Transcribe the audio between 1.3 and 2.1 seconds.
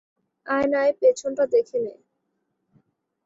দেখে নে।